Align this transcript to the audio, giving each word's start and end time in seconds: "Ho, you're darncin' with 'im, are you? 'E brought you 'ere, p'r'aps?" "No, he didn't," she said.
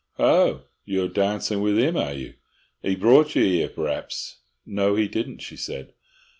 "Ho, 0.13 0.63
you're 0.83 1.07
darncin' 1.09 1.61
with 1.61 1.77
'im, 1.77 1.95
are 1.95 2.13
you? 2.15 2.33
'E 2.83 2.95
brought 2.95 3.35
you 3.35 3.43
'ere, 3.43 3.69
p'r'aps?" 3.69 4.37
"No, 4.65 4.95
he 4.95 5.07
didn't," 5.07 5.43
she 5.43 5.55
said. 5.55 5.93